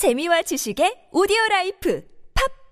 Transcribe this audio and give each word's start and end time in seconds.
재미와 0.00 0.40
지식의 0.40 1.12
오디오 1.12 1.36
라이프 1.50 2.00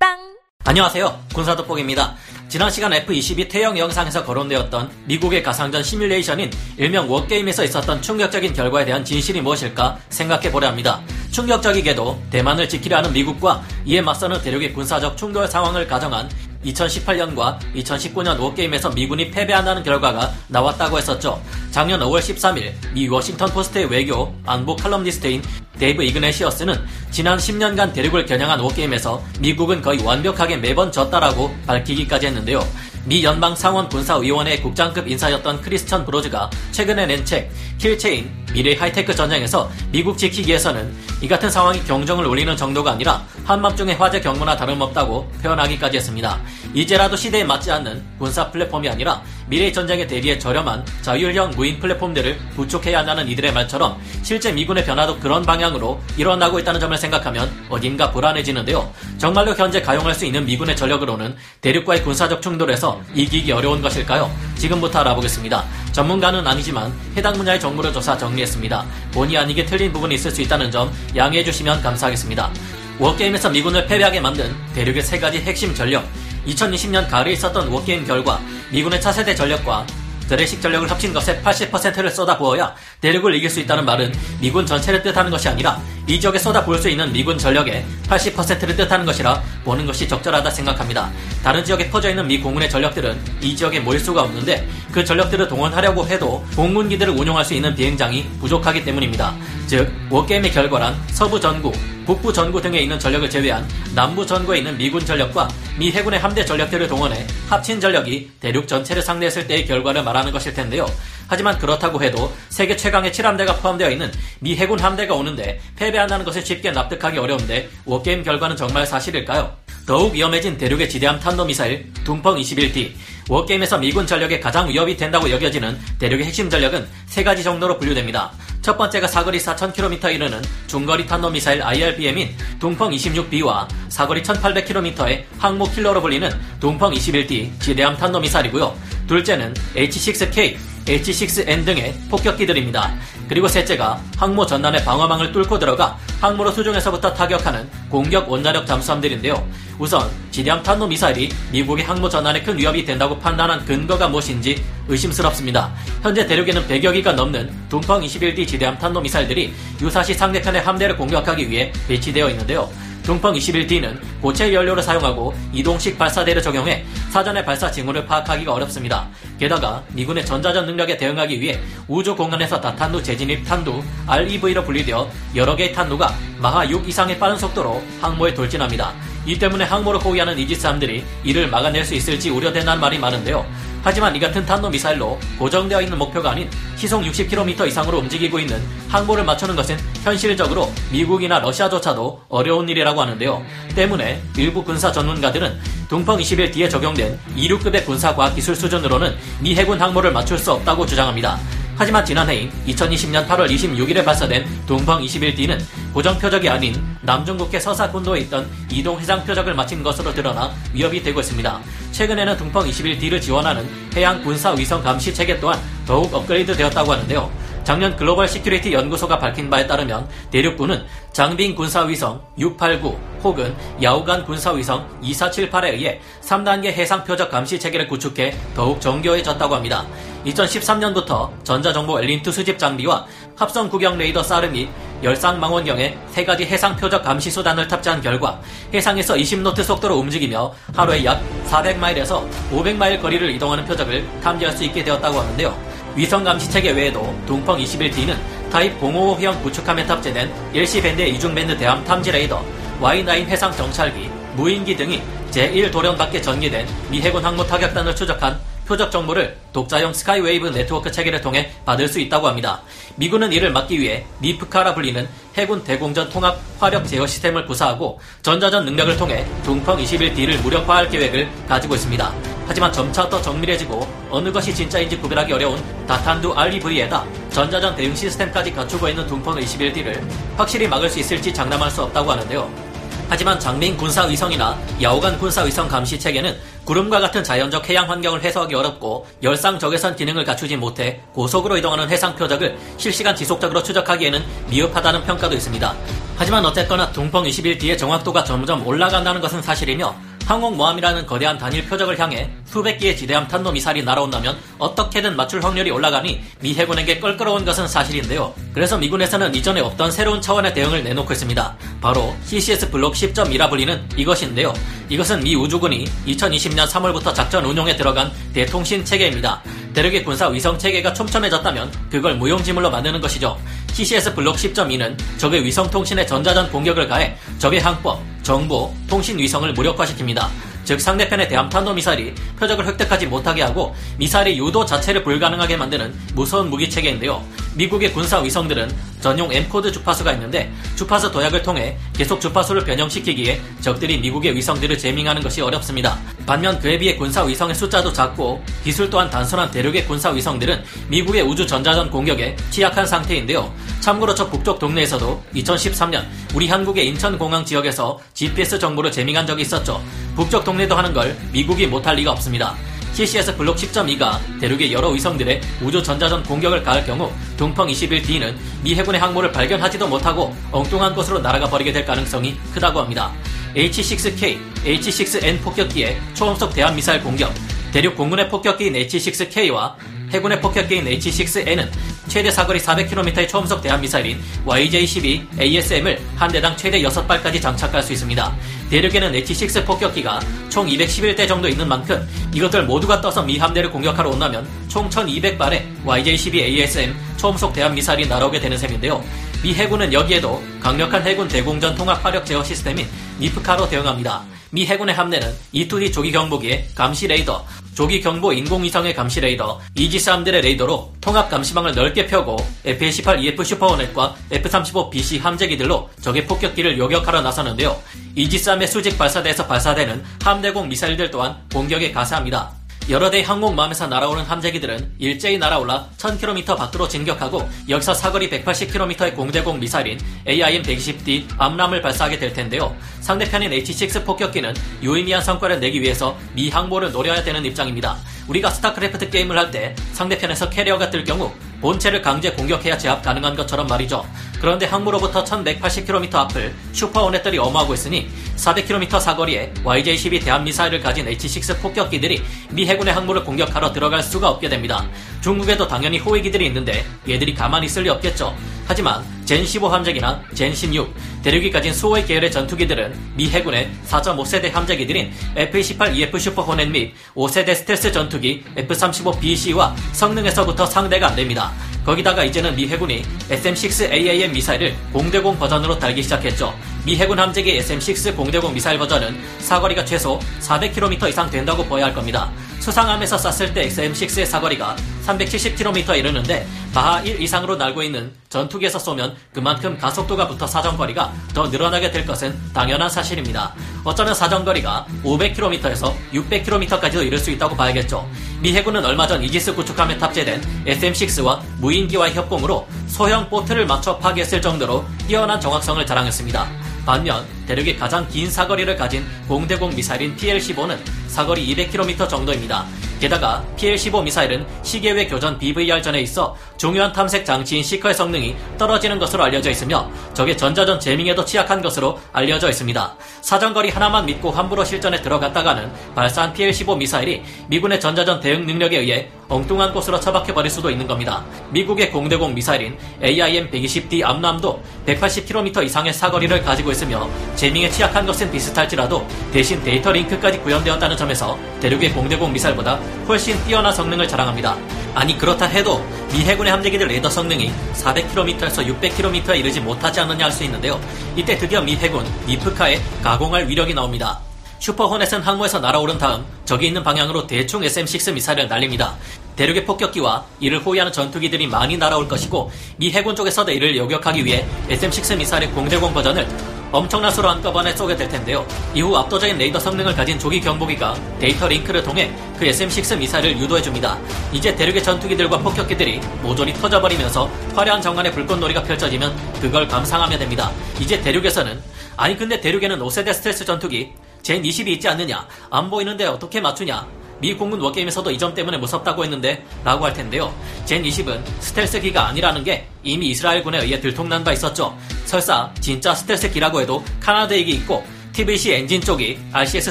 팟빵 0.01 0.17
안녕하세요. 0.65 1.27
군사돋보기입니다. 1.35 2.17
지난 2.49 2.71
시간 2.71 2.91
F-22 2.95 3.51
퇴역 3.51 3.77
영상에서 3.77 4.25
거론되었던 4.25 4.91
미국의 5.05 5.43
가상전 5.43 5.83
시뮬레이션인 5.83 6.51
일명 6.79 7.11
워게임에서 7.11 7.65
있었던 7.65 8.01
충격적인 8.01 8.55
결과에 8.55 8.87
대한 8.87 9.05
진실이 9.05 9.43
무엇일까 9.43 9.99
생각해 10.09 10.51
보려 10.51 10.69
합니다. 10.69 11.03
충격적이게도 11.31 12.19
대만을 12.31 12.67
지키려 12.67 12.97
하는 12.97 13.13
미국과 13.13 13.63
이에 13.85 14.01
맞서는 14.01 14.41
대륙의 14.41 14.73
군사적 14.73 15.19
충돌 15.19 15.47
상황을 15.47 15.87
가정한 15.87 16.31
2018년과 16.65 17.59
2019년 17.75 18.41
워게임에서 18.41 18.89
미군이 18.91 19.31
패배한다는 19.31 19.83
결과가 19.83 20.33
나왔다고 20.49 20.97
했었죠. 20.97 21.43
작년 21.71 22.01
5월 22.01 22.21
13일 22.21 22.73
미 22.95 23.07
워싱턴 23.07 23.51
포스트의 23.51 23.91
외교 23.91 24.35
안보 24.47 24.75
칼럼니스트인 24.77 25.43
데이브 25.79 26.03
이그네시어스는 26.03 26.75
지난 27.11 27.39
10년간 27.39 27.93
대륙을 27.93 28.27
겨냥한 28.27 28.61
워게임에서 28.61 29.23
미국은 29.41 29.81
거의 29.83 30.03
완벽하게 30.03 30.57
매번 30.59 30.93
졌다라고 30.93 31.55
밝히기까지 31.67 32.27
했는데요. 32.27 32.67
미 33.05 33.25
연방 33.25 33.57
상원 33.57 33.89
군사위원회 33.89 34.59
국장급 34.59 35.09
인사였던 35.09 35.63
크리스천 35.63 36.05
브로즈가 36.05 36.51
최근에 36.73 37.07
낸 37.07 37.25
책 37.25 37.51
킬체인 37.79 38.29
미래 38.53 38.77
하이테크 38.77 39.15
전쟁에서 39.15 39.71
미국 39.93 40.19
지키기 40.19 40.49
위해서는 40.49 40.93
이 41.21 41.29
같은 41.29 41.51
상황이 41.51 41.83
경종을 41.85 42.27
울리는 42.27 42.57
정도가 42.57 42.93
아니라 42.93 43.23
한밤중의 43.45 43.97
화재 43.97 44.21
경보나 44.21 44.57
다름없다고 44.57 45.29
표현하기까지 45.43 45.97
했습니다. 45.97 46.39
이제라도 46.75 47.17
시대에 47.17 47.45
맞지 47.45 47.71
않는 47.71 48.03
군사 48.19 48.51
플랫폼이 48.51 48.89
아니라 48.89 49.23
미래 49.47 49.73
전쟁에 49.73 50.07
대비해 50.07 50.39
저렴한 50.39 50.85
자율형 51.03 51.53
무인 51.57 51.79
플랫폼들을 51.81 52.39
구축해야 52.57 52.99
한다는 52.99 53.29
이들의 53.29 53.53
말처럼 53.53 53.99
실제 54.23 54.53
미군의 54.53 54.85
변화도 54.85 55.19
그런 55.19 55.43
방향으로 55.43 56.01
일어나고 56.17 56.59
있다는 56.59 56.81
점을 56.81 56.97
생각하면 56.97 57.51
어딘가 57.69 58.11
불안해지는데요. 58.11 58.93
정말로 59.17 59.55
현재 59.55 59.81
가용할 59.81 60.15
수 60.15 60.27
있는 60.27 60.45
미군의 60.45 60.77
전력으로는 60.77 61.37
대륙과의 61.61 62.03
군사적 62.03 62.43
충돌에서 62.43 63.01
이기기 63.15 63.53
어려운 63.53 63.81
것일까요? 63.81 64.31
지금부터 64.57 65.01
알아보겠습니다. 65.01 65.65
전문가는 65.99 66.47
아니지만 66.47 66.95
해당 67.17 67.33
분야의 67.33 67.59
정보를 67.59 67.93
조사 67.93 68.17
정리했습니다. 68.17 68.87
본의 69.11 69.37
아니게 69.37 69.67
틀린 69.67 69.93
부분이 69.93 70.15
있을 70.15 70.31
수 70.31 70.41
있다는 70.43 70.71
점 70.71 70.93
양해해 71.17 71.43
주시면 71.43 71.83
감사하겠습니다. 71.83 72.53
워게임에서 73.01 73.51
미군을 73.51 73.85
패배하게 73.89 74.21
만든 74.21 74.55
대륙의 74.77 75.03
세 75.03 75.19
가지 75.19 75.39
핵심 75.39 75.75
전력. 75.75 76.07
2020년 76.47 77.11
가을에 77.11 77.33
있었던 77.33 77.67
워게임 77.67 78.07
결과 78.07 78.41
미군의 78.71 79.01
차세대 79.01 79.35
전력과 79.35 79.85
드레식 80.29 80.63
전력을 80.63 80.89
합친 80.89 81.13
것에 81.13 81.41
80%를 81.41 82.13
쏟아부어야 82.13 82.77
대륙을 83.01 83.35
이길 83.35 83.51
수 83.51 83.59
있다는 83.59 83.85
말은 83.85 84.15
미군 84.41 84.67
전체를 84.67 85.03
뜻하는 85.03 85.33
것이 85.33 85.49
아니라 85.49 85.83
이 86.09 86.19
지역에 86.19 86.39
쏟아부을 86.39 86.79
수 86.79 86.89
있는 86.89 87.13
미군 87.13 87.37
전력의 87.37 87.85
80%를 88.09 88.75
뜻하는 88.75 89.05
것이라 89.05 89.43
보는 89.63 89.85
것이 89.85 90.09
적절하다 90.09 90.51
생각합니다. 90.51 91.11
다른 91.45 91.63
지역에 91.63 91.91
퍼져 91.91 92.09
있는 92.09 92.27
미 92.27 92.41
공군의 92.41 92.71
전력들은 92.71 93.21
이 93.43 93.55
지역에 93.55 93.79
모일 93.81 94.01
수가 94.01 94.23
없는데 94.23 94.67
그 94.91 95.05
전력들을 95.05 95.47
동원하려고 95.49 96.07
해도 96.07 96.43
공군기들을 96.57 97.13
운용할 97.13 97.45
수 97.45 97.53
있는 97.53 97.75
비행장이 97.75 98.27
부족하기 98.41 98.87
때문입니다. 98.87 99.35
즉, 99.67 99.93
워게임의 100.09 100.51
결과란 100.51 100.99
서부 101.09 101.39
전구, 101.39 101.73
북부 102.07 102.33
전구 102.33 102.63
등에 102.63 102.79
있는 102.79 102.99
전력을 102.99 103.29
제외한 103.29 103.69
남부 103.95 104.25
전구에 104.25 104.59
있는 104.59 104.79
미군 104.79 105.05
전력과 105.05 105.47
미 105.79 105.91
해군의 105.91 106.21
함대 106.21 106.43
전력들을 106.43 106.89
동원해 106.89 107.27
합친 107.51 107.79
전력이 107.79 108.31
대륙 108.41 108.67
전체를 108.67 109.03
상대했을 109.03 109.47
때의 109.47 109.67
결과를 109.67 110.03
말하는 110.03 110.33
것일 110.33 110.55
텐데요. 110.55 110.87
하지만 111.29 111.59
그렇다고 111.59 112.03
해도 112.03 112.33
세계 112.49 112.75
최강의 112.77 113.13
7함대가 113.13 113.61
포함되어 113.61 113.91
있는 113.91 114.11
미 114.41 114.57
해군 114.57 114.81
함대가 114.81 115.15
오는데 115.15 115.61
패배한다는 115.77 116.25
것을 116.25 116.45
쉽게 116.45 116.73
납득하기 116.73 117.19
어려운데 117.19 117.69
워게임 117.85 118.25
결과는 118.25 118.57
정말 118.57 118.87
사실일까요? 118.87 119.55
더욱 119.87 120.13
위험해진 120.13 120.59
대륙의 120.59 120.89
지대함 120.89 121.19
탄도미사일 121.19 121.93
둥펑 122.05 122.37
21D 122.37 122.93
워게임에서 123.29 123.79
미군 123.79 124.07
전력에 124.07 124.41
가장 124.41 124.69
위협이 124.69 124.97
된다고 124.97 125.31
여겨지는 125.31 125.79
대륙의 125.99 126.27
핵심 126.27 126.51
전력은 126.51 126.87
세 127.07 127.23
가지 127.23 127.43
정도로 127.43 127.79
분류됩니다. 127.79 128.33
첫 128.61 128.77
번째가 128.77 129.07
사거리 129.07 129.39
4,000km 129.39 130.15
이르는 130.15 130.43
중거리 130.67 131.07
탄도미사일 131.07 131.63
IRBM인 131.63 132.37
둥펑 132.59 132.91
26B와 132.91 133.67
사거리 133.89 134.23
1,800km의 134.23 135.25
항모 135.39 135.71
킬러로 135.71 136.03
불리는 136.03 136.31
둥펑 136.61 136.93
21D 136.93 137.59
지대함 137.61 137.97
탄도미사일이고요. 137.97 138.77
둘째는 139.07 139.55
H6K, 139.75 140.57
H6N 140.89 141.67
등의 141.67 141.95
폭격기들입니다. 142.11 142.95
그리고 143.29 143.47
셋째가 143.47 144.01
항모 144.17 144.47
전단의 144.47 144.85
방어망을 144.85 145.33
뚫고 145.33 145.59
들어가 145.59 145.99
항모로 146.21 146.51
수중에서부터 146.51 147.13
타격하는 147.13 147.69
공격 147.91 148.31
원자력 148.31 148.67
잠수함들인데요. 148.67 149.47
우선 149.79 150.11
지대함 150.31 150.63
탄도 150.63 150.87
미사일이 150.87 151.29
미국의 151.53 151.85
항모 151.85 152.09
전단에 152.09 152.43
큰 152.43 152.59
위협이 152.59 152.85
된다고 152.85 153.19
판단한 153.19 153.65
근거가 153.67 154.09
무엇인지 154.09 154.65
의심스럽습니다. 154.89 155.73
현재 156.03 156.27
대륙에는 156.27 156.67
100여 156.67 156.93
기가 156.95 157.13
넘는 157.13 157.51
둥펑 157.69 158.01
21D 158.01 158.49
지대함 158.49 158.79
탄도 158.79 159.01
미사일들이 159.01 159.53
유사시 159.81 160.15
상대편의 160.15 160.63
함대를 160.63 160.97
공격하기 160.97 161.51
위해 161.51 161.71
배치되어 161.87 162.31
있는데요. 162.31 162.69
둥펑 163.09 163.33
21D는 163.35 163.99
고체 164.21 164.53
연료를 164.53 164.83
사용하고 164.83 165.35
이동식 165.53 165.97
발사대를 165.97 166.43
적용해 166.43 166.85
사전에 167.11 167.43
발사 167.43 167.71
징후를 167.71 168.05
파악하기가 168.05 168.53
어렵습니다. 168.53 169.09
게다가 169.39 169.83
미군의 169.93 170.27
전자전 170.27 170.67
능력에 170.67 170.97
대응하기 170.97 171.41
위해 171.41 171.59
우주 171.87 172.15
공간에서 172.15 172.61
다탄두 172.61 173.03
재진입 173.03 173.45
탄두 173.47 173.83
REV로 174.07 174.65
분리되어 174.65 175.09
여러 175.37 175.55
개의 175.55 175.73
탄두가 175.73 176.13
마하 176.39 176.69
6 176.69 176.89
이상의 176.89 177.19
빠른 177.19 177.37
속도로 177.37 177.83
항모에 178.01 178.33
돌진합니다. 178.35 178.93
이 179.27 179.39
때문에 179.39 179.65
항모를 179.65 180.01
포위하는 180.01 180.39
이지스함들이 180.39 181.05
이를 181.25 181.49
막아낼 181.49 181.85
수 181.85 181.95
있을지 181.95 182.31
우려된다는 182.31 182.81
말이 182.81 182.99
많은데요. 182.99 183.45
하지만 183.83 184.15
이 184.15 184.21
같은 184.21 184.45
탄도 184.45 184.71
미사일로 184.71 185.19
고정되어 185.39 185.83
있는 185.83 185.99
목표가 185.99 186.31
아닌 186.31 186.49
시속 186.77 187.03
60km 187.03 187.67
이상으로 187.67 187.99
움직이고 187.99 188.39
있는 188.39 188.61
항모를 188.89 189.25
맞추는 189.25 189.57
것은 189.57 189.77
현실적으로 190.03 190.73
미국이나 190.91 191.39
러시아조차도 191.41 192.23
어려운 192.29 192.69
일이라고 192.69 193.01
하는데요. 193.01 193.43
때문에 193.75 194.23
일부 194.37 194.63
군사 194.63 194.91
전문가들은 194.93 195.59
둥펑 195.89 196.19
21D에 196.19 196.71
적용된 196.71 197.19
2류급의 197.37 197.85
군사과학기술 197.85 198.57
수준으로는 198.57 199.17
미 199.41 199.55
해군 199.55 199.81
항모를 199.81 200.13
맞출 200.13 200.39
수 200.39 200.53
없다고 200.53 200.87
주장합니다. 200.87 201.39
하지만 201.79 202.05
지난해인 202.05 202.51
2020년 202.67 203.29
8월 203.29 203.49
26일에 203.49 204.05
발사된 204.05 204.45
둥펑 204.67 205.01
21D는 205.01 205.61
고정 205.95 206.19
표적이 206.19 206.49
아닌 206.49 206.75
남중국해 207.03 207.61
서사군도에 207.61 208.19
있던 208.23 208.51
이동 208.69 208.99
해상 208.99 209.25
표적을 209.25 209.55
맞춘 209.55 209.85
것으로 209.85 210.13
드러나 210.13 210.53
위협이 210.73 211.05
되고 211.05 211.21
있습니다. 211.21 211.61
최근에는 211.93 212.37
둥펑 212.37 212.67
21D를 212.67 213.23
지원하는 213.23 213.65
해양 213.95 214.21
군사 214.25 214.51
위성 214.51 214.83
감시 214.83 215.15
체계 215.15 215.39
또한 215.39 215.61
더욱 215.87 216.13
업그레이드 216.13 216.53
되었다고 216.57 216.93
하는데요. 216.93 217.31
작년 217.69 217.95
글로벌 217.97 218.27
시큐리티 218.27 218.73
연구소가 218.73 219.19
밝힌 219.19 219.51
바에 219.51 219.67
따르면 219.67 220.09
대륙부는 220.31 220.87
젠빙 221.13 221.55
군사위성 221.55 222.19
689 222.39 222.99
혹은 223.23 223.55
야오간 223.83 224.25
군사위성 224.25 225.03
2478에 225.03 225.75
의해 225.75 226.01
3단계 226.23 226.69
해상 226.69 227.05
표적 227.05 227.31
감시 227.31 227.61
체계를 227.61 227.87
구축해 227.87 228.35
더욱 228.57 228.81
정교해졌다고 228.81 229.55
합니다. 229.55 229.85
2013년부터 230.25 231.29
전자정보 231.45 232.01
ELINT 232.01 232.33
수집 232.33 232.59
장비와 232.59 233.05
합성 233.37 233.69
구경 233.69 233.99
레이더 233.99 234.23
SAR 234.23 234.47
및 234.47 234.71
열상 235.03 235.39
망원경에 235.39 235.99
세 236.09 236.25
가지 236.25 236.47
해상 236.47 236.75
표적 236.75 237.05
감시 237.05 237.31
수단을 237.31 237.69
탑재한 237.69 238.01
결과 238.01 238.41
해상에서 238.73 239.13
20노트 239.13 239.63
속도로 239.63 239.95
움직이며 239.99 240.55
하루에 240.75 241.05
약 241.05 241.23
400마일에서 241.51 242.27
500마일 242.51 243.03
거리를 243.03 243.29
이동하는 243.29 243.67
표적을 243.67 244.09
탐지할 244.23 244.57
수 244.57 244.65
있게 244.65 244.83
되었다고 244.83 245.21
하는데요. 245.21 245.68
위성 245.99 246.23
감시 246.23 246.49
체계 246.49 246.71
외에도 246.71 247.13
둥펑 247.27 247.59
21D는 247.59 248.17
타입 248.53 248.81
055형 248.81 249.43
구축함에 249.43 249.85
탑재된 249.85 250.33
일시밴드 250.53 251.03
이중 251.03 251.35
밴드 251.35 251.59
대함 251.59 251.83
탐지 251.83 252.13
레이더, 252.13 252.41
Y9 252.81 253.27
해상 253.27 253.51
정찰기, 253.57 254.09
무인기 254.37 254.77
등이 254.77 255.03
제1 255.33 255.73
도련 255.73 255.97
밖에 255.97 256.23
전개된 256.23 256.69
미 256.89 257.01
해군 257.01 257.25
항모 257.25 257.45
타격단을 257.45 257.97
추적한 257.97 258.39
표적 258.69 258.91
정보를 258.91 259.35
독자용 259.55 259.95
skywave 259.95 260.49
네트워크 260.49 260.93
체계를 260.93 261.23
통해 261.23 261.51
받을 261.65 261.89
수 261.89 261.99
있다고 262.01 262.29
합니다. 262.29 262.61
미군은 262.97 263.33
이를 263.33 263.51
막기 263.51 263.81
위해 263.81 264.05
NIFC-CA라 264.21 264.75
불리는 264.75 265.09
해군 265.37 265.65
대공전 265.65 266.11
통합 266.11 266.39
화력 266.61 266.87
제어 266.87 267.07
시스템을 267.07 267.47
구사하고 267.47 267.99
전자전 268.21 268.67
능력을 268.67 268.95
통해 268.99 269.25
둥펑 269.43 269.79
21D를 269.79 270.43
무력화할 270.43 270.91
계획을 270.91 271.29
가지고 271.49 271.77
있습니다. 271.77 272.13
하지만 272.47 272.71
점차 272.71 273.09
더 273.09 273.21
정밀해지고 273.23 273.89
어느 274.11 274.31
것이 274.31 274.55
진짜인지 274.55 274.99
구별하기 274.99 275.33
어려운 275.33 275.63
다탄두 275.87 276.35
REV에다 276.35 277.07
전자전 277.31 277.75
대응 277.75 277.95
시스템까지 277.95 278.53
갖추고 278.53 278.89
있는 278.89 279.07
둥펑 279.07 279.35
21D를 279.37 280.03
확실히 280.37 280.69
막을 280.69 280.91
수 280.91 280.99
있을지 280.99 281.33
장담할 281.33 281.71
수 281.71 281.83
없다고 281.85 282.11
하는데요. 282.11 282.68
하지만 283.09 283.41
장민 283.41 283.77
군사위성이나 283.77 284.59
야오간 284.83 285.19
군사위성 285.19 285.69
감시 285.69 285.99
체계는 285.99 286.37
구름과 286.65 287.01
같은 287.01 287.25
자연적 287.25 287.69
해양 287.71 287.89
환경을 287.89 288.23
해소하기 288.23 288.55
어렵고 288.55 289.07
열상 289.23 289.59
적외선 289.59 289.97
기능을 289.97 290.25
갖추지 290.25 290.57
못해 290.57 291.01
고속으로 291.15 291.57
이동하는 291.57 291.89
해상 291.89 292.15
표적을 292.15 292.59
실시간 292.77 293.17
지속적으로 293.17 293.63
추적하기에는 293.63 294.23
미흡하다는 294.51 295.05
평가도 295.05 295.35
있습니다. 295.35 295.75
하지만 296.17 296.45
어쨌거나 296.45 296.93
둥펑 296.93 297.25
21D의 297.25 297.79
정확도가 297.79 298.25
점점 298.25 298.67
올라간다는 298.67 299.21
것은 299.21 299.41
사실이며 299.41 299.95
항공모함이라는 300.29 301.07
거대한 301.07 301.39
단일 301.39 301.67
표적을 301.67 301.99
향해 301.99 302.29
수백 302.45 302.77
개의 302.77 302.95
지대함 302.95 303.27
탄도미사일이 303.27 303.83
날아온다면 303.83 304.37
어떻게든 304.59 305.17
맞출 305.17 305.43
확률이 305.43 305.71
올라가니 305.71 306.21
미 306.41 306.55
해군에게 306.55 307.01
껄끄러운 307.01 307.47
것은 307.47 307.67
사실인데요. 307.67 308.35
그래서 308.53 308.77
미군에서는 308.77 309.35
이전에 309.35 309.63
없던 309.63 309.91
새로운 309.91 310.21
차원의 310.21 310.53
대응을 310.53 310.85
내놓고 310.85 311.15
있습니다. 311.15 311.57
바로 311.81 312.15
CCS 312.25 312.71
블록 312.71 312.93
10.2라 312.93 313.49
불리는 313.49 313.89
이것인데요. 313.97 314.53
이것은 314.91 315.21
미 315.21 315.35
우주군이 315.35 315.87
2020년 316.07 316.69
3월부터 316.69 317.15
작전 317.15 317.47
운용에 317.47 317.77
들어간 317.77 318.13
대통신 318.35 318.85
체계입니다. 318.85 319.43
대륙의 319.79 320.03
군사 320.03 320.27
위성 320.27 320.59
체계가 320.59 320.93
촘촘해졌다면 320.93 321.71
그걸 321.89 322.17
무용지물로 322.17 322.69
만드는 322.69 323.01
것이죠. 323.01 323.39
CCS 323.75 324.13
블록 324.13 324.35
10.2는 324.35 324.97
적의 325.19 325.45
위성 325.45 325.71
통신에 325.71 326.05
전자전 326.05 326.51
공격을 326.51 326.89
가해 326.89 327.17
적의 327.39 327.61
항법, 327.61 328.03
정보, 328.25 328.75
통신 328.89 329.17
위성을 329.17 329.55
무력화시킵니다. 329.55 330.27
즉 330.69 330.83
상대편의 330.83 331.31
대함 331.31 331.49
탄도미사일이 331.49 332.15
표적을 332.39 332.67
획득하지 332.67 333.07
못하게 333.07 333.41
하고 333.41 333.75
미사일의 333.97 334.39
유도 334.39 334.67
자체를 334.67 335.03
불가능하게 335.03 335.57
만드는 335.57 335.95
무서운 336.13 336.51
무기 336.51 336.69
체계인데요. 336.69 337.25
미국의 337.55 337.95
군사 337.95 338.19
위성들은 338.19 338.71
전용 339.01 339.33
M코드 339.33 339.73
주파수가 339.73 340.13
있는데 340.13 340.53
주파수 340.77 341.11
도약을 341.11 341.43
통해 341.43 341.79
계속 341.95 342.21
주파수를 342.21 342.65
변형시키기에 342.65 343.41
적들이 343.63 343.97
미국의 343.97 344.37
위성들을 344.37 344.77
제밍하는 344.77 345.23
것이 345.23 345.41
어렵습니다. 345.41 345.99
반면 346.27 346.59
그에 346.61 346.77
비해 346.77 346.97
군사 346.97 347.23
위성의 347.23 347.55
숫자도 347.55 347.91
작고 347.91 348.45
기술 348.63 348.91
또한 348.91 349.09
단순한 349.09 349.51
대륙의 349.51 349.87
군사 349.87 350.11
위성들은 350.11 350.63
미국의 350.89 351.23
우주 351.23 351.47
전자전 351.47 351.91
공격에 351.91 352.37
취약한 352.51 352.87
상태인데요. 352.87 353.51
참고로 353.89 354.15
저 354.15 354.29
북쪽 354.29 354.59
동네에서도 354.59 355.23
2013년 355.35 356.05
우리 356.35 356.47
한국의 356.47 356.87
인천공항 356.89 357.43
지역에서 357.43 357.99
GPS 358.13 358.59
정보를 358.59 358.93
제밍한 358.93 359.27
적이 359.27 359.41
있었죠. 359.41 359.83
북쪽 360.15 360.45
동네도 360.45 360.75
하는 360.75 360.93
걸 360.93 361.17
미국이 361.33 361.67
못할 361.67 361.97
리가 361.97 362.13
없습니다. 362.13 362.55
CCS 362.93 363.35
블록 363.39 363.57
10.2가 363.57 364.19
대륙의 364.41 364.75
여러 364.75 364.91
위성들의 364.91 365.41
우주 365.63 365.83
전자전 365.83 366.23
공격을 366.25 366.63
가할 366.63 366.85
경우 366.85 367.11
둥펑 367.39 367.69
21D는 367.69 368.35
미 368.63 368.75
해군의 368.75 369.01
항모를 369.01 369.33
발견하지도 369.33 369.89
못하고 369.89 370.37
엉뚱한 370.53 370.95
곳으로 370.95 371.21
날아가 371.21 371.49
버리게 371.49 371.73
될 371.73 371.87
가능성이 371.87 372.37
크다고 372.53 372.81
합니다. 372.81 373.11
H-6K, 373.57 374.67
H-6N 374.67 375.41
폭격기의 375.41 375.99
초음속 376.13 376.53
대한 376.53 376.77
미사일 376.77 377.03
공격, 377.03 377.33
대륙 377.73 377.97
공군의 377.97 378.29
폭격기인 378.29 378.75
H-6K와 378.77 379.77
해군의 380.11 380.43
폭격기인 380.43 380.87
H-6N은 380.87 381.71
최대 382.09 382.31
사거리 382.31 382.59
400km의 382.59 383.29
초음속 383.29 383.63
대한미사일인 383.63 384.21
YJ-12 384.47 385.41
ASM을 385.41 386.01
한 386.17 386.33
대당 386.33 386.57
최대 386.57 386.81
6발까지 386.83 387.41
장착할 387.41 387.83
수 387.83 387.93
있습니다. 387.93 388.37
대륙에는 388.71 389.15
H-6 389.15 389.65
폭격기가 389.67 390.21
총 390.49 390.67
211대 390.67 391.29
정도 391.29 391.49
있는 391.49 391.69
만큼 391.69 392.09
이것들 392.33 392.65
모두가 392.65 393.01
떠서 393.01 393.23
미 393.23 393.39
함대를 393.39 393.71
공격하러 393.71 394.11
온다면 394.11 394.49
총 394.69 394.89
1200발의 394.89 395.63
YJ-12 395.85 396.35
ASM 396.35 396.97
초음속 397.17 397.53
대한미사일이 397.53 398.09
날아오게 398.09 398.41
되는 398.41 398.57
셈인데요. 398.57 399.05
미 399.43 399.55
해군은 399.55 399.93
여기에도 399.93 400.43
강력한 400.61 401.07
해군 401.07 401.29
대공전 401.29 401.77
통합 401.77 402.05
화력 402.05 402.27
제어 402.27 402.43
시스템인 402.43 402.87
NIFC-CA로 403.21 403.69
대응합니다. 403.69 404.23
미 404.51 404.67
해군의 404.67 404.95
함대는 404.95 405.33
E2D 405.55 405.93
조기 405.93 406.11
경보기에 406.11 406.69
감시 406.75 407.07
레이더, 407.07 407.45
조기 407.79 408.01
경보 408.01 408.33
인공위성의 408.33 408.93
감시 408.93 409.21
레이더, 409.21 409.61
이지스함들의 409.77 410.43
레이더로 410.43 410.95
통합 411.01 411.31
감시망을 411.31 411.77
넓게 411.77 412.09
펴고 412.09 412.35
F-18 412.65 413.23
EF 413.23 413.45
슈퍼호넷과 413.45 414.17
F-35BC 414.33 415.21
함재기들로 415.21 415.89
적의 416.01 416.27
폭격기를 416.27 416.77
요격하러 416.77 417.21
나서는데요. 417.21 417.81
이지스함의 418.17 418.67
수직 418.67 418.99
발사대에서 418.99 419.47
발사되는 419.47 420.03
함대공 420.21 420.69
미사일들 420.69 421.13
또한 421.13 421.37
공격에 421.53 421.93
가세합니다. 421.93 422.58
여러 422.91 423.11
대의 423.11 423.23
항공모함에서 423.23 423.87
날아오는 423.87 424.25
함재기들은 424.25 424.95
일제히 424.99 425.37
날아올라 425.37 425.91
1000km 425.99 426.57
밖으로 426.57 426.89
진격하고 426.89 427.47
여기서 427.69 427.93
사거리 427.93 428.31
180km의 428.31 429.15
공대공 429.15 429.61
미사일인 429.61 429.99
AIM-120D 430.27 431.27
AMRAAM을 431.37 431.83
발사하게 431.83 432.19
될 432.19 432.33
텐데요. 432.33 432.75
상대편인 433.01 433.53
H-6 433.53 434.07
폭격기는 434.07 434.55
유의미한 434.83 435.23
성과를 435.23 435.61
내기 435.61 435.83
위해서 435.83 436.17
미 436.35 436.49
항모를 436.49 436.93
노려야 436.93 437.23
되는 437.23 437.45
입장입니다. 437.45 437.99
우리가 438.29 438.51
스타크래프트 438.51 439.11
게임을 439.11 439.37
할 439.37 439.49
때 439.51 439.75
상대편에서 439.93 440.51
캐리어가 440.51 440.91
뜰 440.91 441.05
경우 441.05 441.33
본체를 441.63 442.03
강제 442.03 442.31
공격해야 442.31 442.77
제압 442.77 443.03
가능한 443.03 443.35
것처럼 443.35 443.67
말이죠. 443.67 444.07
그런데 444.41 444.67
항모로부터 444.67 445.25
1180km 445.25 446.15
앞을 446.15 446.55
슈퍼호넷들이 446.73 447.39
엄호하고 447.39 447.75
있으니 447.75 448.09
400km 448.37 449.01
사거리에 449.01 449.53
YJ-12 449.65 450.23
대함미사일을 450.25 450.81
가진 450.81 451.09
H-6 451.09 451.61
폭격기들이 451.63 452.23
미 452.51 452.67
해군의 452.67 452.95
항모를 452.95 453.25
공격하러 453.25 453.73
들어갈 453.73 454.03
수가 454.03 454.29
없게 454.29 454.49
됩니다. 454.49 454.87
중국에도 455.23 455.67
당연히 455.67 455.99
호위기들이 455.99 456.47
있는데 456.47 456.85
얘들이 457.09 457.35
가만히 457.35 457.67
있을 457.67 457.83
리 457.83 457.89
없겠죠. 457.89 458.37
하지만 458.69 459.03
젠15 459.25 459.67
함재기나 459.69 460.23
젠16, 460.35 460.89
대륙이 461.23 461.51
가진 461.51 461.73
수호의 461.73 462.05
계열의 462.05 462.31
전투기들은 462.31 462.95
미 463.17 463.31
해군의 463.31 463.71
4.5세대 463.89 464.53
함재기들인 464.53 465.11
F-28EF 465.37 466.19
슈퍼호넷 466.21 466.69
및 466.69 466.93
5세대 467.15 467.55
스텔스 467.55 467.93
전투기 467.93 468.45
F-35BC와 468.57 469.73
성능에서부터 469.93 470.67
상대가 470.67 471.09
안됩니다. 471.09 471.51
거기다가 471.89 472.23
이제는 472.23 472.55
미 472.55 472.69
해군이 472.69 473.03
SM-6AAM 473.31 474.33
미사일을 474.33 474.77
공대공 474.93 475.39
버전으로 475.39 475.79
달기 475.79 476.03
시작했죠. 476.03 476.55
미 476.85 476.97
해군 476.97 477.19
함재기 477.19 477.59
SM-6 477.61 478.15
공대공 478.15 478.53
미사일 478.53 478.79
버전은 478.79 479.19
사거리가 479.39 479.87
최소 479.87 480.21
400km 480.41 481.09
이상 481.09 481.31
된다고 481.31 481.65
보아야 481.65 481.87
할 481.87 481.95
겁니다. 481.95 482.31
수상함에서 482.61 483.17
쐈을 483.17 483.55
때 483.55 483.67
SM-6의 483.69 484.27
사거리가 484.27 484.77
370km에 485.07 485.99
이르는데 485.99 486.47
마하 486.75 487.01
1 487.01 487.23
이상으로 487.23 487.57
날고 487.57 487.83
있는 487.83 488.13
전투기에서 488.29 488.79
쏘면 488.79 489.17
그만큼 489.33 489.79
가속도가 489.79 490.29
붙어 490.29 490.47
사정거리가 490.47 491.11
더 491.33 491.49
늘어나게 491.49 491.91
될 491.91 492.05
것은 492.05 492.39
당연한 492.53 492.91
사실입니다. 492.91 493.55
어쩌면 493.85 494.15
사정거리가 494.15 494.87
500km에서 495.05 495.95
600km까지도 496.13 497.07
이를 497.07 497.19
수 497.19 497.31
있다고 497.31 497.57
봐야겠죠. 497.57 498.09
미 498.41 498.53
해군은 498.53 498.85
얼마 498.85 499.07
전 499.07 499.23
이지스 499.23 499.55
구축함에 499.55 499.99
탑재된 499.99 500.41
SM-6와 500.67 501.41
무인기와의 501.59 502.15
협공으로 502.15 502.67
소형 502.87 503.29
보트를 503.29 503.67
맞춰 503.67 503.97
파괴했을 503.99 504.43
정도로 504.43 504.85
뛰어난 505.07 505.41
정확성을 505.41 505.85
자랑했습니다. 505.85 506.49
반면 506.85 507.27
대륙의 507.47 507.77
가장 507.77 508.09
긴 508.09 508.31
사거리를 508.31 508.75
가진 508.77 509.05
공대공 509.29 509.75
미사일인 509.75 510.17
PL-15는 510.17 510.79
사거리 511.09 511.55
200km 511.55 512.09
정도입니다. 512.09 512.65
게다가 513.01 513.45
PL-15 513.57 514.03
미사일은 514.05 514.47
시계외 514.63 515.07
교전 515.07 515.39
BVR 515.39 515.81
전에 515.83 516.01
있어 516.01 516.37
중요한 516.57 516.93
탐색 516.93 517.25
장치인 517.25 517.63
시커의 517.63 517.95
성능이 517.95 518.37
떨어지는 518.59 518.99
것으로 518.99 519.25
알려져 519.25 519.51
있으며 519.51 519.89
적의 520.15 520.37
전자전 520.37 520.81
제밍에도 520.81 521.25
취약한 521.25 521.63
것으로 521.63 521.99
알려져 522.13 522.49
있습니다. 522.49 522.97
사정거리 523.21 523.71
하나만 523.71 524.07
믿고 524.07 524.31
함부로 524.31 524.65
실전에 524.65 525.01
들어갔다가는 525.01 525.71
발사한 525.95 526.33
PL-15 526.33 526.77
미사일이 526.77 527.23
미군의 527.49 527.81
전자전 527.81 528.21
대응 528.21 528.47
능력에 528.47 528.79
의해 528.79 529.09
엉뚱한 529.29 529.73
곳으로 529.73 530.01
처박혀버릴 530.01 530.51
수도 530.51 530.71
있는 530.71 530.87
겁니다. 530.87 531.25
미국의 531.51 531.91
공대공 531.91 532.35
미사일인 532.35 532.77
AIM-120D 533.03 534.03
암람도 534.03 534.63
180km 534.87 535.65
이상의 535.65 535.93
사거리를 535.93 536.43
가지고 536.43 536.73
있으며 536.73 537.09
jamming에 537.37 537.69
취약한 537.71 538.07
것은 538.07 538.31
비슷할지라도 538.31 539.07
대신 539.33 539.63
데이터 539.63 539.93
링크까지 539.93 540.39
구현되었다는 540.39 540.97
점에서 540.97 541.39
대륙의 541.61 541.93
공대공 541.93 542.33
미사일보다 542.33 542.81
훨씬 543.09 543.43
뛰어난 543.45 543.73
성능을 543.73 544.07
자랑합니다. 544.07 544.57
아니 544.95 545.17
그렇다 545.17 545.47
해도 545.47 545.85
미 546.13 546.21
해군의 546.21 546.51
함재기들 546.53 546.89
레이더 546.89 547.09
성능이 547.09 547.53
400km에서 547.75 548.67
600km에 548.67 549.39
이르지 549.39 549.61
못하지 549.61 550.01
않느냐 550.01 550.25
할 550.25 550.33
수 550.33 550.45
있는데요. 550.45 550.81
이때 551.17 551.37
드디어 551.39 551.61
미 551.61 551.77
해군 551.77 552.05
NIFC-CA에 552.27 552.81
가공할 553.03 553.49
위력이 553.49 553.75
나옵니다. 553.75 554.21
슈퍼 554.59 554.87
호넷은 554.89 555.23
항모에서 555.23 555.61
날아오른 555.61 555.99
다음 555.99 556.25
적이 556.45 556.69
있는 556.69 556.83
방향으로 556.83 557.27
대충 557.27 557.63
SM-6 557.63 558.13
미사일을 558.15 558.49
날립니다. 558.49 558.97
대륙의 559.37 559.65
폭격기와 559.65 560.25
이를 560.41 560.59
호위하는 560.59 560.93
전투기들이 560.93 561.47
많이 561.47 561.77
날아올 561.77 562.09
것이고 562.09 562.51
미 562.77 562.91
해군 562.91 563.15
쪽에서도 563.15 563.53
이를 563.53 563.77
요격하기 563.77 564.25
위해 564.25 564.45
SM-6 564.69 565.17
미사일의 565.17 565.51
공대공 565.53 565.95
버전을 565.95 566.27
엄청난 566.71 567.11
수로 567.11 567.31
한꺼번에 567.31 567.75
쏘게 567.75 567.97
될 567.97 568.09
텐데요. 568.09 568.47
이후 568.75 568.95
압도적인 568.95 569.39
레이더 569.39 569.59
성능을 569.59 569.95
가진 569.95 570.19
조기 570.19 570.41
경보기가 570.41 570.95
데이터 571.19 571.49
링크를 571.49 571.83
통해 571.83 572.15
그 572.39 572.45
SM-6 572.45 572.99
미사일을 572.99 573.39
유도해줍니다. 573.39 573.99
이제 574.33 574.55
대륙의 574.55 574.83
전투기들과 574.83 575.39
폭격기들이 575.39 576.01
모조리 576.23 576.53
터져버리면서 576.55 577.31
화려한 577.55 577.81
장관의 577.81 578.13
불꽃놀이가 578.13 578.63
펼쳐지면 578.63 579.17
그걸 579.41 579.67
감상하면 579.67 580.19
됩니다. 580.19 580.51
이제 580.79 581.01
대륙에서는 581.01 581.59
아니 581.97 582.17
근데 582.17 582.41
대륙에는 582.41 582.79
5세대 582.81 583.15
스텔스 583.15 583.47
전투기 583.47 583.93
젠 584.23 584.43
20이 584.43 584.69
있지 584.69 584.89
않느냐? 584.89 585.27
안 585.51 585.71
보이는데 585.71 586.07
어떻게 586.07 586.41
맞추냐? 586.41 586.87
미 587.21 587.35
공군 587.35 587.61
워게임에서도 587.61 588.11
이 588.13 588.19
점 588.19 588.35
때문에 588.35 588.59
무섭다고 588.59 589.05
했는데 589.05 589.45
라고 589.65 589.85
할 589.85 589.93
텐데요. 589.93 590.35
젠 590.65 590.83
20은 590.83 591.21
스텔스기가 591.41 592.09
아니라는 592.09 592.43
게 592.43 592.67
이미 592.83 593.11
이스라엘군에 593.11 593.63
의해 593.63 593.81
들통난 593.81 594.25
바 594.25 594.33
있었죠. 594.33 594.77
설사 595.05 595.53
진짜 595.61 595.95
스텔스기라고 595.95 596.61
해도 596.61 596.85
카나드익이 597.01 597.51
있고 597.53 597.85
TVC 598.13 598.53
엔진 598.55 598.81
쪽이 598.81 599.19
RCS 599.33 599.71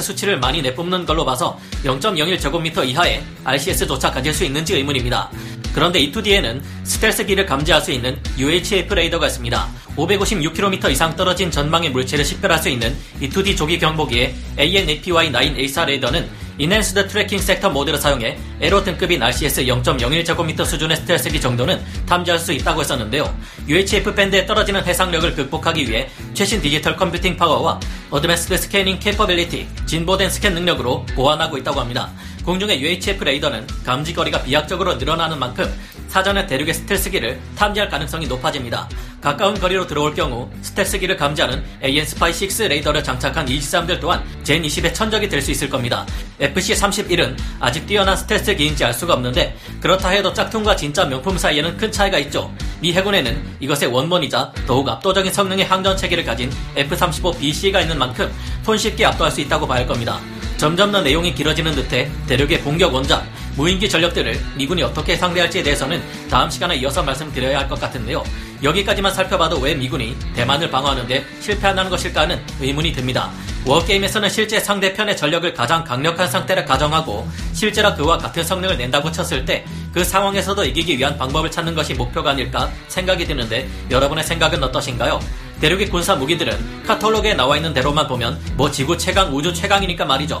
수치를 0.00 0.40
많이 0.40 0.62
내뿜는 0.62 1.04
걸로 1.04 1.26
봐서 1.26 1.58
0.01제곱미터 1.84 2.88
이하의 2.88 3.22
RCS조차 3.44 4.10
가질 4.10 4.32
수 4.32 4.44
있는지 4.44 4.74
의문입니다. 4.74 5.30
그런데 5.74 6.00
E2D에는 6.00 6.62
스텔스기를 6.84 7.44
감지할 7.44 7.82
수 7.82 7.92
있는 7.92 8.18
UHF 8.38 8.94
레이더가 8.94 9.26
있습니다. 9.26 9.68
556km 9.96 10.90
이상 10.90 11.14
떨어진 11.14 11.50
전방의 11.50 11.90
물체를 11.90 12.24
식별할 12.24 12.58
수 12.58 12.70
있는 12.70 12.96
E2D 13.20 13.56
조기 13.56 13.78
경보기의 13.78 14.34
ANAPY-9A4 14.56 15.84
레이더는 15.84 16.47
enhanced 16.58 17.06
tracking 17.06 17.38
sector 17.38 17.70
모드를 17.70 17.98
사용해 17.98 18.36
에로 18.60 18.82
등급인 18.82 19.22
RCS 19.22 19.64
0.01제곱미터 19.64 20.64
수준의 20.64 20.96
스텔스기 20.98 21.40
정도는 21.40 21.80
탐지할 22.06 22.38
수 22.38 22.52
있다고 22.52 22.80
했었는데요. 22.80 23.32
UHF 23.68 24.14
밴드의 24.14 24.44
떨어지는 24.44 24.84
해상력을 24.84 25.34
극복하기 25.34 25.88
위해 25.88 26.08
최신 26.34 26.60
디지털 26.60 26.96
computing 26.96 27.36
power와 27.36 27.78
advanced 28.10 28.56
scanning 28.56 28.98
capability, 28.98 29.68
진보된 29.86 30.30
스캔 30.30 30.54
능력으로 30.54 31.06
보완하고 31.14 31.58
있다고 31.58 31.80
합니다. 31.80 32.10
공중의 32.44 32.80
UHF 32.80 33.22
레이더는 33.22 33.66
감지거리가 33.84 34.42
비약적으로 34.42 34.94
늘어나는 34.94 35.38
만큼 35.38 35.72
사전에 36.08 36.46
대륙의 36.46 36.74
스텔스기를 36.74 37.38
탐지할 37.56 37.88
가능성이 37.88 38.26
높아집니다. 38.26 38.88
가까운 39.20 39.58
거리로 39.58 39.86
들어올 39.86 40.14
경우 40.14 40.48
스텔스기를 40.62 41.16
감지하는 41.16 41.64
AN/SPY-6 41.82 42.68
레이더를 42.68 43.02
장착한 43.02 43.46
23들 43.46 44.00
또한 44.00 44.22
젠 44.44 44.62
20의 44.62 44.94
천적이 44.94 45.28
될 45.28 45.38
수 45.38 45.50
있을 45.52 45.70
겁니다. 45.70 46.04
FC31은 46.40 47.36
아직 47.60 47.86
뛰어난 47.86 48.16
스텔스기인지 48.16 48.84
알 48.84 48.92
수가 48.92 49.14
없는데 49.14 49.56
그렇다 49.80 50.08
해도 50.10 50.32
짝퉁과 50.32 50.74
진짜 50.76 51.04
명품 51.04 51.38
사이에는 51.38 51.76
큰 51.76 51.92
차이가 51.92 52.18
있죠. 52.18 52.52
미 52.80 52.92
해군에는 52.92 53.56
이것의 53.60 53.86
원본이자 53.92 54.52
더욱 54.66 54.88
압도적인 54.88 55.32
성능의 55.32 55.64
항전 55.64 55.96
체계를 55.96 56.24
가진 56.24 56.50
F-35BC가 56.76 57.82
있는 57.82 57.98
만큼 57.98 58.32
손쉽게 58.64 59.04
압도할 59.04 59.32
수 59.32 59.40
있다고 59.40 59.66
봐야 59.66 59.80
할 59.80 59.86
겁니다. 59.86 60.20
점점 60.56 60.90
더 60.90 61.00
내용이 61.00 61.34
길어지는 61.34 61.74
듯해 61.74 62.10
대륙의 62.26 62.62
공격 62.62 62.92
원작, 62.92 63.24
무인기 63.58 63.88
전력들을 63.88 64.40
미군이 64.54 64.84
어떻게 64.84 65.16
상대할지에 65.16 65.64
대해서는 65.64 66.00
다음 66.30 66.48
시간에 66.48 66.76
이어서 66.76 67.02
말씀드려야 67.02 67.58
할 67.58 67.68
것 67.68 67.78
같은데요. 67.80 68.22
여기까지만 68.62 69.12
살펴봐도 69.12 69.58
왜 69.58 69.74
미군이 69.74 70.16
대만을 70.34 70.70
방어하는데 70.70 71.24
실패한다는 71.40 71.90
것일까 71.90 72.22
하는 72.22 72.40
의문이 72.60 72.92
듭니다. 72.92 73.30
워게임에서는 73.66 74.30
실제 74.30 74.58
상대편의 74.60 75.16
전력을 75.16 75.52
가장 75.52 75.84
강력한 75.84 76.28
상태를 76.28 76.64
가정하고 76.64 77.28
실제로 77.52 77.94
그와 77.94 78.16
같은 78.16 78.42
성능을 78.44 78.78
낸다고 78.78 79.10
쳤을 79.12 79.44
때 79.44 79.64
그 79.92 80.04
상황에서도 80.04 80.64
이기기 80.64 80.98
위한 80.98 81.16
방법을 81.16 81.50
찾는 81.50 81.74
것이 81.74 81.94
목표가 81.94 82.30
아닐까 82.30 82.70
생각이 82.88 83.24
드는데 83.26 83.68
여러분의 83.90 84.22
생각은 84.22 84.62
어떠신가요? 84.62 85.18
대륙의 85.60 85.88
군사 85.88 86.14
무기들은 86.14 86.84
카탈로그에 86.86 87.34
나와 87.34 87.56
있는 87.56 87.72
대로만 87.74 88.06
보면 88.06 88.38
뭐 88.54 88.70
지구 88.70 88.96
최강 88.96 89.34
우주 89.34 89.52
최강이니까 89.52 90.04
말이죠. 90.04 90.40